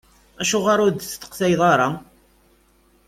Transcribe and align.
Acuɣer 0.41 0.77
ur 0.85 0.89
d-testeqsayeḍ 0.91 1.61
ara? 1.73 1.89